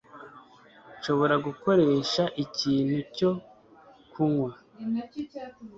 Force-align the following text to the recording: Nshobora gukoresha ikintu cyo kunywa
Nshobora 0.97 1.35
gukoresha 1.45 2.23
ikintu 2.43 2.97
cyo 3.15 3.31
kunywa 4.11 4.51